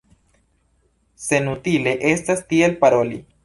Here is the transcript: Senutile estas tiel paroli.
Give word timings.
Senutile 1.27 1.95
estas 2.15 2.45
tiel 2.51 2.79
paroli. 2.85 3.25